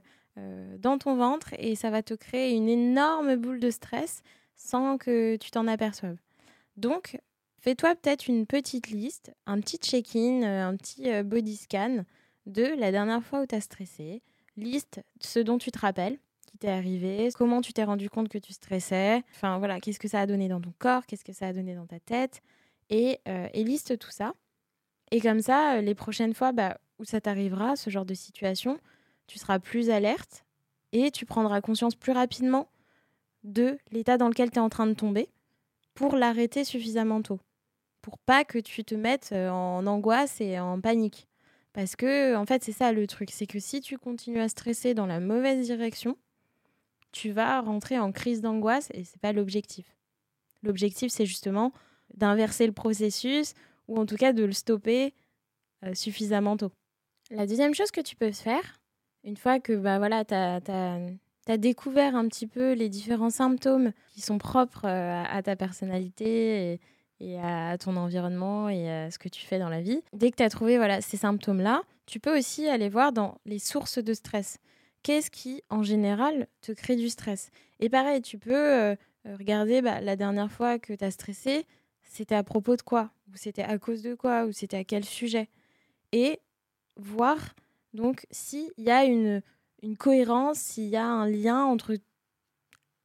dans 0.77 0.99
ton 0.99 1.15
ventre 1.15 1.49
et 1.57 1.75
ça 1.75 1.89
va 1.89 2.03
te 2.03 2.13
créer 2.13 2.55
une 2.55 2.69
énorme 2.69 3.35
boule 3.37 3.59
de 3.59 3.71
stress 3.71 4.21
sans 4.55 4.97
que 4.97 5.35
tu 5.37 5.49
t'en 5.49 5.67
aperçoives. 5.67 6.17
Donc, 6.77 7.19
fais-toi 7.59 7.95
peut-être 7.95 8.27
une 8.27 8.45
petite 8.45 8.89
liste, 8.89 9.35
un 9.45 9.59
petit 9.59 9.77
check-in, 9.77 10.43
un 10.43 10.75
petit 10.77 11.11
body 11.23 11.57
scan 11.57 12.05
de 12.45 12.63
la 12.63 12.91
dernière 12.91 13.23
fois 13.23 13.41
où 13.41 13.45
tu 13.45 13.55
as 13.55 13.61
stressé, 13.61 14.21
liste 14.55 15.01
ce 15.19 15.39
dont 15.39 15.57
tu 15.57 15.71
te 15.71 15.79
rappelles 15.79 16.17
qui 16.47 16.57
t'est 16.57 16.69
arrivé, 16.69 17.29
comment 17.37 17.61
tu 17.61 17.73
t'es 17.73 17.83
rendu 17.83 18.09
compte 18.09 18.29
que 18.29 18.37
tu 18.37 18.53
stressais, 18.53 19.21
enfin 19.35 19.59
voilà, 19.59 19.79
qu'est-ce 19.79 19.99
que 19.99 20.07
ça 20.07 20.21
a 20.21 20.25
donné 20.25 20.47
dans 20.47 20.61
ton 20.61 20.73
corps, 20.79 21.05
qu'est-ce 21.05 21.25
que 21.25 21.33
ça 21.33 21.47
a 21.47 21.53
donné 21.53 21.75
dans 21.75 21.85
ta 21.85 21.99
tête, 21.99 22.41
et, 22.89 23.19
euh, 23.27 23.47
liste 23.53 23.99
tout 23.99 24.11
ça. 24.11 24.33
Et 25.11 25.19
comme 25.19 25.41
ça, 25.41 25.75
euh, 25.75 25.81
les 25.81 25.93
prochaines 25.95 26.33
fois 26.33 26.53
bah, 26.53 26.77
où 26.99 27.05
ça 27.05 27.19
t'arrivera, 27.19 27.75
ce 27.75 27.89
genre 27.89 28.05
de 28.05 28.13
situation, 28.13 28.79
tu 29.27 29.37
seras 29.39 29.59
plus 29.59 29.89
alerte 29.89 30.45
et 30.93 31.11
tu 31.11 31.25
prendras 31.25 31.59
conscience 31.59 31.95
plus 31.95 32.13
rapidement 32.13 32.69
de 33.43 33.77
l'état 33.91 34.17
dans 34.17 34.29
lequel 34.29 34.49
tu 34.51 34.57
es 34.57 34.61
en 34.61 34.69
train 34.69 34.87
de 34.87 34.93
tomber 34.93 35.29
pour 35.97 36.15
l'arrêter 36.15 36.63
suffisamment 36.63 37.23
tôt. 37.23 37.39
Pour 38.03 38.19
pas 38.19 38.45
que 38.45 38.59
tu 38.59 38.85
te 38.85 38.93
mettes 38.93 39.31
euh, 39.33 39.49
en 39.49 39.85
angoisse 39.87 40.39
et 40.39 40.59
en 40.59 40.79
panique. 40.79 41.27
Parce 41.73 41.95
que, 41.95 42.35
en 42.35 42.45
fait, 42.45 42.63
c'est 42.63 42.71
ça 42.71 42.91
le 42.93 43.07
truc, 43.07 43.31
c'est 43.31 43.47
que 43.47 43.59
si 43.59 43.81
tu 43.81 43.97
continues 43.97 44.39
à 44.39 44.47
stresser 44.47 44.93
dans 44.93 45.07
la 45.07 45.19
mauvaise 45.19 45.65
direction, 45.65 46.15
tu 47.11 47.31
vas 47.31 47.61
rentrer 47.61 47.97
en 47.97 48.11
crise 48.11 48.41
d'angoisse 48.41 48.89
et 48.93 49.03
c'est 49.03 49.19
pas 49.19 49.33
l'objectif. 49.33 49.97
L'objectif, 50.61 51.11
c'est 51.11 51.25
justement 51.25 51.73
d'inverser 52.13 52.67
le 52.67 52.73
processus 52.73 53.55
ou 53.87 53.97
en 53.97 54.05
tout 54.05 54.17
cas 54.17 54.33
de 54.33 54.43
le 54.43 54.53
stopper 54.53 55.15
euh, 55.83 55.95
suffisamment 55.95 56.57
tôt. 56.57 56.71
La 57.31 57.47
deuxième 57.47 57.73
chose 57.73 57.89
que 57.89 58.01
tu 58.01 58.15
peux 58.15 58.31
faire, 58.31 58.79
une 59.23 59.37
fois 59.37 59.59
que 59.59 59.73
bah, 59.73 59.97
voilà, 59.97 60.25
tu 60.25 60.35
as, 60.35 60.99
découvert 61.55 62.15
un 62.15 62.27
petit 62.27 62.47
peu 62.47 62.73
les 62.73 62.89
différents 62.89 63.29
symptômes 63.29 63.93
qui 64.09 64.19
sont 64.19 64.37
propres 64.37 64.85
euh, 64.85 65.23
à, 65.23 65.41
ta 65.41 65.55
personnalité 65.55 66.79
et, 67.21 67.39
à 67.39 67.77
ton 67.77 67.95
environnement 67.95 68.67
et 68.67 68.91
à 68.91 69.11
ce 69.11 69.17
que 69.17 69.29
tu 69.29 69.45
fais 69.45 69.57
dans 69.57 69.69
la 69.69 69.81
vie, 69.81 70.01
dès 70.11 70.29
que 70.29 70.35
tu 70.35 70.43
as 70.43 70.49
trouvé 70.49 70.77
voilà, 70.77 70.99
ces 70.99 71.17
symptômes-là, 71.17 71.83
tu 72.05 72.19
peux 72.19 72.37
aussi 72.37 72.67
aller 72.67 72.89
voir 72.89 73.13
dans 73.13 73.37
les 73.45 73.59
sources 73.59 73.99
de 73.99 74.13
stress. 74.13 74.59
Qu'est-ce 75.03 75.31
qui, 75.31 75.63
en 75.69 75.83
général, 75.83 76.47
te 76.61 76.73
crée 76.73 76.97
du 76.97 77.07
stress? 77.07 77.49
Et 77.79 77.89
pareil, 77.89 78.21
tu 78.21 78.37
peux 78.37 78.53
euh, 78.53 78.95
regarder 79.25 79.81
bah, 79.81 80.01
la 80.01 80.15
dernière 80.17 80.51
fois 80.51 80.79
que 80.79 80.93
tu 80.93 81.03
as 81.05 81.11
stressé, 81.11 81.65
c'était 82.03 82.35
à 82.35 82.43
propos 82.43 82.75
de 82.75 82.81
quoi? 82.81 83.11
Ou 83.31 83.37
c'était 83.37 83.63
à 83.63 83.77
cause 83.77 84.01
de 84.01 84.15
quoi? 84.15 84.45
Ou 84.45 84.51
c'était 84.51 84.77
à 84.77 84.83
quel 84.83 85.05
sujet? 85.05 85.47
Et 86.11 86.39
voir 86.97 87.37
donc 87.93 88.25
s'il 88.31 88.69
y 88.77 88.89
a 88.89 89.05
une, 89.05 89.41
une 89.81 89.97
cohérence, 89.97 90.59
s'il 90.59 90.89
y 90.89 90.95
a 90.95 91.05
un 91.05 91.27
lien 91.27 91.63
entre, 91.63 91.95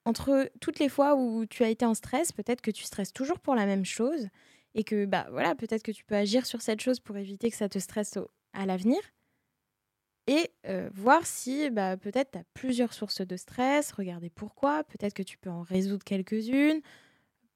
entre 0.05 0.51
toutes 0.61 0.79
les 0.79 0.89
fois 0.89 1.17
où 1.17 1.47
tu 1.47 1.65
as 1.65 1.69
été 1.69 1.85
en 1.85 1.95
stress, 1.95 2.33
peut-être 2.33 2.63
que 2.63 2.71
tu 2.71 2.85
stresses 2.85 3.13
toujours 3.13 3.41
pour 3.41 3.55
la 3.55 3.67
même 3.67 3.85
chose 3.85 4.29
et 4.75 4.85
que 4.85 5.05
bah 5.05 5.27
voilà, 5.31 5.55
peut-être 5.55 5.83
que 5.83 5.93
tu 5.93 6.05
peux 6.05 6.15
agir 6.15 6.47
sur 6.47 6.63
cette 6.63 6.81
chose 6.81 7.01
pour 7.01 7.17
éviter 7.17 7.51
que 7.51 7.57
ça 7.57 7.69
te 7.69 7.79
stresse 7.79 8.19
à 8.55 8.67
l'avenir 8.67 9.01
et 10.27 10.51
euh, 10.67 10.89
voir 10.95 11.27
si 11.27 11.71
bah, 11.71 11.97
peut-être 11.97 12.33
tu 12.33 12.39
as 12.39 12.45
plusieurs 12.55 12.93
sources 12.93 13.23
de 13.23 13.37
stress, 13.37 13.93
regarder 13.93 14.31
pourquoi, 14.31 14.85
peut-être 14.85 15.15
que 15.15 15.23
tu 15.23 15.37
peux 15.37 15.51
en 15.51 15.63
résoudre 15.63 16.05
quelques-unes, 16.05 16.81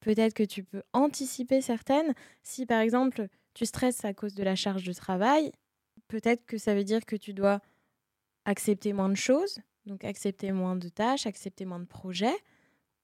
peut-être 0.01 0.35
que 0.35 0.43
tu 0.43 0.65
peux 0.65 0.83
anticiper 0.93 1.61
certaines. 1.61 2.13
Si 2.43 2.67
par 2.67 2.81
exemple 2.81 3.29
tu 3.55 3.67
stresses 3.67 4.05
à 4.05 4.13
cause 4.15 4.35
de 4.35 4.43
la 4.43 4.57
charge 4.57 4.85
de 4.85 4.93
travail, 4.93 5.53
peut-être 6.09 6.45
que 6.45 6.59
ça 6.59 6.75
veut 6.75 6.85
dire 6.85 7.05
que 7.07 7.17
tu 7.17 7.33
dois 7.33 7.61
accepter 8.47 8.95
moins 8.95 9.11
de 9.11 9.17
choses, 9.17 9.59
donc 9.85 10.05
accepter 10.05 10.53
moins 10.53 10.76
de 10.76 10.88
tâches, 10.88 11.26
accepter 11.26 11.67
moins 11.67 11.81
de 11.81 11.85
projets, 11.85 12.37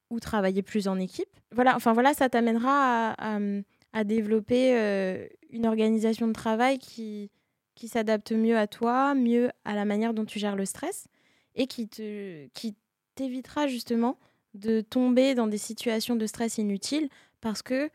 ou 0.08 0.20
travailler 0.20 0.62
plus 0.62 0.88
en 0.88 0.99
équipe. 0.99 1.28
Voilà, 1.52 1.76
enfin 1.76 1.92
voilà, 1.92 2.14
ça 2.14 2.28
t'amènera 2.30 3.14
à, 3.18 4.04
développer 4.04 4.78
euh, 4.78 5.26
une 5.50 5.66
organisation 5.66 6.26
de 6.26 6.32
travail 6.32 6.78
qui, 6.78 7.30
qui 7.75 7.88
s'adapte 7.88 8.32
mieux 8.32 8.56
à 8.56 8.66
toi, 8.66 9.14
mieux 9.14 9.50
à 9.64 9.75
la 9.75 9.84
manière 9.84 10.14
dont 10.14 10.25
tu 10.25 10.38
gères 10.38 10.56
le 10.56 10.64
stress, 10.64 11.06
et 11.54 11.66
qui 11.66 11.88
te 11.88 12.46
qui 12.54 12.75
t'évitera 13.14 13.66
justement 13.66 14.18
de 14.54 14.80
tomber 14.80 15.34
dans 15.34 15.46
des 15.46 15.58
situations 15.58 16.16
de 16.16 16.26
stress 16.26 16.58
inutiles 16.58 17.08
parce 17.40 17.62
que 17.62 17.90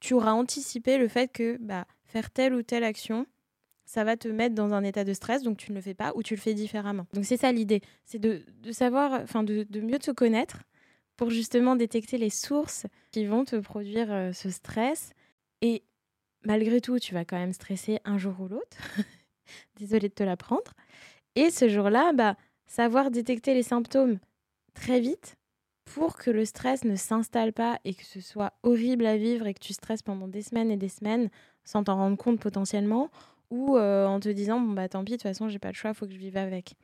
tu 0.00 0.14
auras 0.14 0.32
anticipé 0.32 0.98
le 0.98 1.08
fait 1.08 1.28
que 1.28 1.56
bah, 1.60 1.86
faire 2.04 2.30
telle 2.30 2.54
ou 2.54 2.62
telle 2.62 2.84
action, 2.84 3.26
ça 3.84 4.04
va 4.04 4.16
te 4.16 4.28
mettre 4.28 4.54
dans 4.54 4.72
un 4.72 4.84
état 4.84 5.04
de 5.04 5.12
stress, 5.12 5.42
donc 5.42 5.58
tu 5.58 5.70
ne 5.70 5.76
le 5.76 5.82
fais 5.82 5.94
pas 5.94 6.12
ou 6.14 6.22
tu 6.22 6.34
le 6.34 6.40
fais 6.40 6.54
différemment. 6.54 7.06
Donc 7.12 7.24
c'est 7.24 7.36
ça 7.36 7.52
l'idée, 7.52 7.80
c'est 8.04 8.18
de, 8.18 8.44
savoir, 8.70 9.20
enfin 9.22 9.42
de, 9.42 9.66
mieux 9.80 9.98
te 9.98 10.10
connaître 10.10 10.62
pour 11.16 11.30
justement 11.30 11.76
détecter 11.76 12.18
les 12.18 12.30
sources 12.30 12.86
qui 13.10 13.24
vont 13.26 13.44
te 13.44 13.56
produire 13.56 14.12
euh, 14.12 14.32
ce 14.32 14.50
stress. 14.50 15.12
Et 15.60 15.82
malgré 16.44 16.80
tout, 16.80 16.98
tu 16.98 17.14
vas 17.14 17.24
quand 17.24 17.36
même 17.36 17.52
stresser 17.52 17.98
un 18.04 18.18
jour 18.18 18.34
ou 18.40 18.48
l'autre. 18.48 18.76
Désolée 19.76 20.08
de 20.08 20.14
te 20.14 20.22
l'apprendre. 20.22 20.72
Et 21.34 21.50
ce 21.50 21.68
jour-là, 21.68 22.12
bah, 22.12 22.36
savoir 22.66 23.10
détecter 23.10 23.54
les 23.54 23.62
symptômes 23.62 24.18
très 24.74 25.00
vite 25.00 25.36
pour 25.84 26.16
que 26.16 26.30
le 26.30 26.44
stress 26.44 26.84
ne 26.84 26.96
s'installe 26.96 27.52
pas 27.52 27.78
et 27.84 27.94
que 27.94 28.04
ce 28.04 28.20
soit 28.20 28.54
horrible 28.62 29.06
à 29.06 29.16
vivre 29.16 29.46
et 29.46 29.54
que 29.54 29.60
tu 29.60 29.72
stresses 29.72 30.02
pendant 30.02 30.28
des 30.28 30.42
semaines 30.42 30.70
et 30.70 30.76
des 30.76 30.88
semaines 30.88 31.28
sans 31.64 31.84
t'en 31.84 31.96
rendre 31.96 32.16
compte 32.16 32.40
potentiellement 32.40 33.10
ou 33.52 33.76
euh, 33.76 34.06
en 34.06 34.18
te 34.18 34.30
disant 34.30 34.58
bon 34.58 34.72
bah 34.72 34.88
tant 34.88 35.04
pis 35.04 35.12
de 35.12 35.16
toute 35.16 35.24
façon 35.24 35.48
j'ai 35.48 35.58
pas 35.58 35.68
le 35.68 35.74
choix 35.74 35.92
faut 35.92 36.06
que 36.06 36.12
je 36.12 36.18
vive 36.18 36.38
avec. 36.38 36.74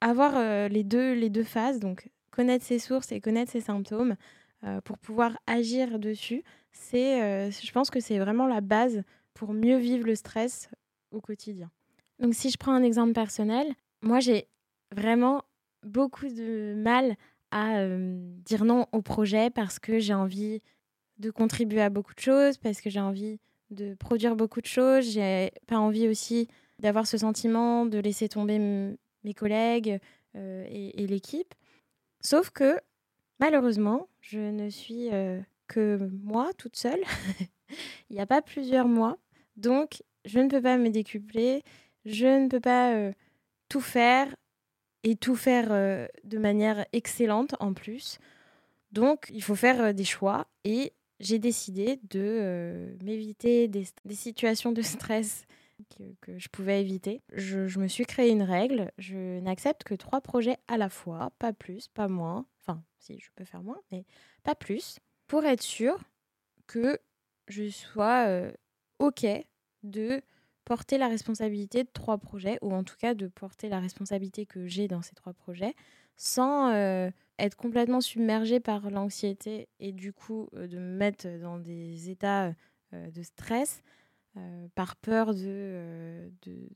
Avoir 0.00 0.36
euh, 0.36 0.68
les 0.68 0.82
deux 0.82 1.14
les 1.14 1.30
deux 1.30 1.44
phases 1.44 1.78
donc 1.78 2.10
connaître 2.32 2.64
ses 2.64 2.80
sources 2.80 3.12
et 3.12 3.20
connaître 3.20 3.52
ses 3.52 3.60
symptômes 3.60 4.16
euh, 4.64 4.80
pour 4.80 4.98
pouvoir 4.98 5.38
agir 5.46 6.00
dessus 6.00 6.42
c'est 6.72 7.50
je 7.50 7.72
pense 7.72 7.88
que 7.90 8.00
c'est 8.00 8.18
vraiment 8.18 8.48
la 8.48 8.60
base 8.60 9.02
pour 9.32 9.52
mieux 9.52 9.76
vivre 9.76 10.06
le 10.06 10.16
stress 10.16 10.68
au 11.12 11.20
quotidien. 11.20 11.70
Donc 12.18 12.34
si 12.34 12.50
je 12.50 12.56
prends 12.56 12.74
un 12.74 12.82
exemple 12.82 13.12
personnel 13.12 13.72
moi 14.02 14.18
j'ai 14.18 14.48
vraiment 14.94 15.42
beaucoup 15.86 16.26
de 16.26 16.74
mal 16.76 17.14
à 17.52 17.86
dire 18.44 18.64
non 18.64 18.86
au 18.92 19.02
projet 19.02 19.50
parce 19.50 19.78
que 19.78 20.00
j'ai 20.00 20.14
envie 20.14 20.60
de 21.18 21.30
contribuer 21.30 21.80
à 21.80 21.90
beaucoup 21.90 22.14
de 22.14 22.20
choses, 22.20 22.58
parce 22.58 22.80
que 22.80 22.90
j'ai 22.90 23.00
envie 23.00 23.38
de 23.70 23.94
produire 23.94 24.36
beaucoup 24.36 24.60
de 24.60 24.66
choses. 24.66 25.10
J'ai 25.10 25.52
pas 25.66 25.78
envie 25.78 26.08
aussi 26.08 26.48
d'avoir 26.78 27.06
ce 27.06 27.18
sentiment 27.18 27.86
de 27.86 27.98
laisser 27.98 28.28
tomber 28.28 28.58
mes 29.24 29.34
collègues 29.34 29.98
et, 30.34 31.06
l'équipe. 31.06 31.54
Sauf 32.20 32.50
que 32.50 32.78
malheureusement, 33.40 34.08
je 34.20 34.38
ne 34.38 34.70
suis 34.70 35.08
que 35.66 35.98
moi 36.22 36.50
toute 36.56 36.76
seule. 36.76 37.02
Il 38.10 38.14
n'y 38.14 38.20
a 38.20 38.26
pas 38.26 38.42
plusieurs 38.42 38.88
mois. 38.88 39.18
Donc, 39.56 40.02
je 40.24 40.38
ne 40.38 40.48
peux 40.48 40.62
pas 40.62 40.78
me 40.78 40.90
décupler. 40.90 41.64
Je 42.04 42.26
ne 42.26 42.48
peux 42.48 42.60
pas 42.60 43.12
tout 43.68 43.80
faire 43.80 44.34
et 45.04 45.16
tout 45.16 45.36
faire 45.36 45.68
euh, 45.70 46.06
de 46.24 46.38
manière 46.38 46.86
excellente 46.92 47.54
en 47.60 47.72
plus. 47.72 48.18
Donc, 48.92 49.26
il 49.30 49.42
faut 49.42 49.54
faire 49.54 49.80
euh, 49.80 49.92
des 49.92 50.04
choix 50.04 50.46
et 50.64 50.92
j'ai 51.20 51.38
décidé 51.38 52.00
de 52.10 52.96
m'éviter 53.02 53.68
des, 53.68 53.86
situations 54.12 54.72
de 54.72 54.82
stress 54.82 55.46
que, 56.20 56.38
je 56.38 56.48
pouvais 56.48 56.80
éviter. 56.80 57.22
Je, 57.32 57.78
me 57.78 57.88
suis 57.88 58.04
créé 58.04 58.30
une 58.30 58.42
règle. 58.42 58.90
Je 58.98 59.40
n'accepte 59.40 59.84
que 59.84 59.94
trois 59.94 60.20
projets 60.20 60.58
à 60.68 60.76
la 60.76 60.88
fois, 60.88 61.30
pas 61.38 61.52
plus, 61.52 61.88
pas 61.88 62.08
moins. 62.08 62.46
Enfin, 62.60 62.82
si 62.98 63.18
je 63.18 63.30
peux 63.34 63.44
faire 63.44 63.62
moins, 63.62 63.80
mais 63.90 64.04
pas 64.42 64.54
plus, 64.54 64.98
pour 65.26 65.44
être 65.44 65.62
sûr 65.62 65.98
que 66.66 66.98
je 67.48 67.68
sois 67.70 68.26
OK 68.98 69.26
de 69.82 70.22
porter 70.64 70.98
la 70.98 71.08
responsabilité 71.08 71.84
de 71.84 71.88
trois 71.92 72.18
projets, 72.18 72.58
ou 72.60 72.74
en 72.74 72.84
tout 72.84 72.96
cas 72.98 73.14
de 73.14 73.26
porter 73.26 73.68
la 73.68 73.80
responsabilité 73.80 74.44
que 74.44 74.66
j'ai 74.66 74.86
dans 74.86 75.02
ces 75.02 75.14
trois 75.14 75.32
projets, 75.32 75.74
sans 76.16 77.10
être 77.38 77.56
complètement 77.56 78.00
submergée 78.00 78.60
par 78.60 78.90
l'anxiété 78.90 79.68
et 79.80 79.92
du 79.92 80.12
coup 80.12 80.48
euh, 80.54 80.66
de 80.66 80.78
me 80.78 80.96
mettre 80.96 81.28
dans 81.40 81.58
des 81.58 82.10
états 82.10 82.52
euh, 82.92 83.10
de 83.10 83.22
stress 83.22 83.82
par 84.76 84.94
peur 84.94 85.34
de, 85.34 86.30
de 86.42 86.68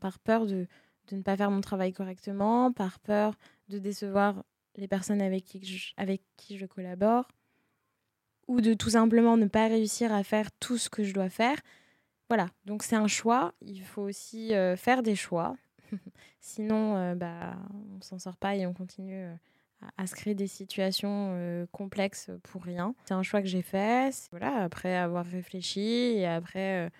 par 0.00 0.18
peur 0.18 0.46
de, 0.46 0.66
de, 1.08 1.16
ne 1.16 1.22
pas 1.22 1.36
faire 1.36 1.50
mon 1.50 1.60
travail 1.60 1.92
correctement, 1.92 2.72
par 2.72 2.98
peur 3.00 3.34
de 3.68 3.78
décevoir 3.78 4.42
les 4.76 4.88
personnes 4.88 5.20
avec 5.20 5.44
qui 5.44 5.62
je, 5.64 5.92
avec 5.98 6.22
qui 6.36 6.56
je 6.56 6.64
collabore, 6.64 7.28
ou 8.48 8.60
de 8.60 8.74
tout 8.74 8.90
simplement 8.90 9.36
ne 9.36 9.46
pas 9.46 9.68
réussir 9.68 10.12
à 10.12 10.22
faire 10.22 10.50
tout 10.52 10.78
ce 10.78 10.88
que 10.88 11.04
je 11.04 11.12
dois 11.12 11.28
faire. 11.28 11.60
Voilà, 12.28 12.48
donc 12.64 12.82
c'est 12.82 12.96
un 12.96 13.08
choix. 13.08 13.54
Il 13.60 13.82
faut 13.82 14.02
aussi 14.02 14.54
euh, 14.54 14.76
faire 14.76 15.02
des 15.02 15.16
choix. 15.16 15.56
Sinon, 16.40 16.96
euh, 16.96 17.14
bah, 17.14 17.56
on 17.96 18.00
s'en 18.00 18.18
sort 18.18 18.36
pas 18.36 18.56
et 18.56 18.66
on 18.66 18.74
continue 18.74 19.24
euh, 19.24 19.34
à, 19.96 20.06
se 20.06 20.14
créer 20.14 20.34
des 20.34 20.46
situations 20.46 21.66
complexes 21.72 22.30
pour 22.42 22.62
rien. 22.62 22.94
C'est 23.04 23.14
un 23.14 23.22
choix 23.22 23.42
que 23.42 23.48
j'ai 23.48 23.62
fait. 23.62 24.28
Voilà, 24.30 24.62
après 24.62 24.96
avoir 24.96 25.24
réfléchi 25.24 25.80
et 25.80 26.26
après, 26.26 26.90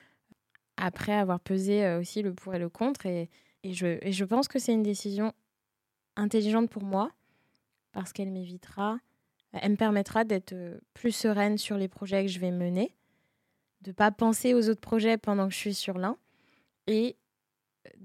après 0.77 1.15
avoir 1.15 1.41
pesé 1.41 1.95
aussi 1.97 2.23
le 2.23 2.35
pour 2.35 2.55
et 2.55 2.59
le 2.59 2.69
contre. 2.69 3.07
Et, 3.07 3.31
et, 3.63 3.73
je, 3.73 3.99
et 4.03 4.13
je 4.13 4.25
pense 4.25 4.49
que 4.49 4.59
c'est 4.59 4.73
une 4.75 4.83
décision 4.83 5.33
intelligente 6.17 6.71
pour 6.71 6.85
moi 6.85 7.11
parce 7.93 8.13
qu'elle 8.13 8.31
m'évitera, 8.31 8.99
elle 9.53 9.71
me 9.73 9.77
permettra 9.77 10.25
d'être 10.25 10.55
plus 10.93 11.13
sereine 11.13 11.57
sur 11.57 11.79
les 11.79 11.89
projets 11.89 12.27
que 12.27 12.31
je 12.31 12.39
vais 12.39 12.51
mener 12.51 12.95
de 13.87 13.93
pas 13.93 14.11
penser 14.11 14.55
aux 14.55 14.69
autres 14.69 14.81
projets 14.81 15.17
pendant 15.17 15.47
que 15.47 15.55
je 15.55 15.59
suis 15.59 15.75
sur 15.75 15.97
l'un 15.97 16.17
et 16.87 17.17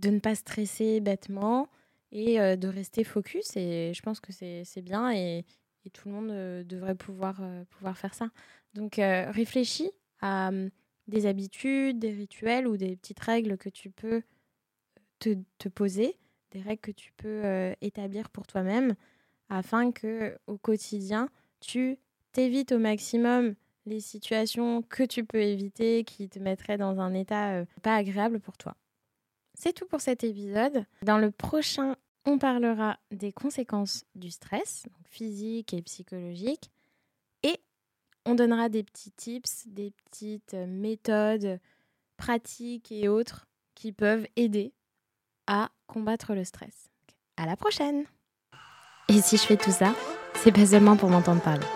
de 0.02 0.10
ne 0.10 0.20
pas 0.20 0.36
stresser 0.36 1.00
bêtement 1.00 1.70
et 2.12 2.40
euh, 2.40 2.56
de 2.56 2.68
rester 2.68 3.04
focus. 3.04 3.56
Et 3.56 3.94
je 3.94 4.02
pense 4.02 4.20
que 4.20 4.32
c'est 4.32 4.82
bien 4.82 5.12
et, 5.12 5.46
tout 5.94 6.10
le 6.10 6.14
monde 6.14 6.30
euh, 6.30 6.64
devrait 6.64 6.94
pouvoir, 6.94 7.40
euh, 7.42 7.64
pouvoir 7.66 7.98
faire 7.98 8.14
ça. 8.14 8.30
Donc 8.74 8.96
réfléchis 8.98 9.92
à 10.20 10.50
hum, 10.50 10.70
des 11.08 11.26
habitudes, 11.26 12.00
des 12.00 12.12
rituels 12.12 12.68
ou 12.68 12.78
des 12.78 12.96
petites 12.96 13.20
règles 13.20 13.58
que 13.58 13.70
tu 13.70 13.90
peux 13.90 14.22
te, 15.20 15.36
te 15.58 15.70
poser, 15.70 16.18
des 16.52 16.62
règles 16.62 16.82
que 16.82 16.92
tu 16.92 17.12
peux 17.14 17.74
établir 17.82 18.30
pour 18.30 18.48
toi-même 18.48 18.96
afin 19.50 19.92
que 19.92 20.38
au 20.48 20.58
quotidien, 20.58 21.30
tu 21.60 21.98
t'évites 22.32 22.72
au 22.72 22.80
maximum 22.80 23.56
les 23.86 24.00
situations 24.00 24.84
que 24.84 25.04
tu 25.04 25.26
peux 25.26 25.42
éviter 25.42 26.04
qui 26.06 26.30
te 26.30 26.40
mettraient 26.40 26.78
dans 26.78 27.00
un 27.00 27.14
état 27.14 27.66
pas 27.82 27.96
agréable 27.96 28.40
pour 28.40 28.58
toi. 28.58 28.76
C'est 29.64 29.74
tout 29.74 29.86
pour 29.86 30.02
cet 30.02 30.24
épisode. 30.24 30.86
Dans 31.04 31.20
le 31.20 31.30
prochain 31.30 31.96
On 32.26 32.40
parlera 32.40 32.98
des 33.12 33.32
conséquences 33.32 34.06
du 34.16 34.32
stress, 34.32 34.88
physique 35.04 35.76
et 35.76 35.84
psychologique, 35.84 36.72
et 37.44 37.62
on 38.26 38.34
donnera 38.34 38.70
des 38.70 38.82
petits 38.82 39.12
tips, 39.12 39.68
des 39.68 39.92
petites 39.92 40.56
méthodes 40.56 41.60
pratiques 42.18 42.92
et 42.92 43.08
autres 43.08 43.46
qui 43.76 43.92
peuvent 43.92 44.26
aider 44.36 44.74
à 45.46 45.70
combattre 45.86 46.34
le 46.34 46.44
stress. 46.44 46.90
À 47.38 47.46
la 47.46 47.56
prochaine 47.56 48.06
Et 49.10 49.22
si 49.22 49.38
je 49.38 49.44
fais 49.44 49.58
tout 49.58 49.72
ça, 49.72 49.94
c'est 50.38 50.52
pas 50.52 50.66
seulement 50.66 50.98
pour 50.98 51.10
m'entendre 51.10 51.42
parler. 51.42 51.68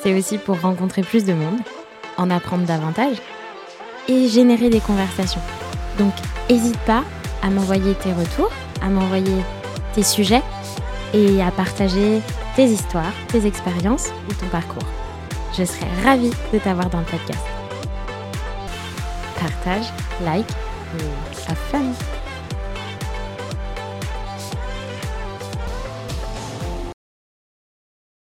C'est 0.00 0.16
aussi 0.16 0.38
pour 0.38 0.60
rencontrer 0.60 1.02
plus 1.02 1.24
de 1.24 1.32
monde, 1.32 1.58
en 2.18 2.30
apprendre 2.30 2.66
davantage 2.66 3.16
et 4.06 4.28
générer 4.28 4.70
des 4.70 4.80
conversations. 4.80 5.42
Donc, 5.98 6.12
n'hésite 6.48 6.78
pas 6.86 7.02
à 7.46 7.50
m'envoyer 7.50 7.94
tes 7.94 8.12
retours, 8.12 8.50
à 8.82 8.88
m'envoyer 8.88 9.42
tes 9.94 10.02
sujets 10.02 10.42
et 11.14 11.40
à 11.40 11.50
partager 11.50 12.20
tes 12.56 12.64
histoires, 12.64 13.12
tes 13.28 13.46
expériences 13.46 14.08
ou 14.28 14.34
ton 14.34 14.46
parcours. 14.46 14.86
Je 15.56 15.64
serai 15.64 15.86
ravie 16.04 16.32
de 16.52 16.58
t'avoir 16.58 16.90
dans 16.90 16.98
le 16.98 17.04
podcast. 17.04 17.44
Partage, 19.38 19.86
like 20.24 20.50
et 20.98 21.50
have 21.50 21.58
fun 21.70 22.15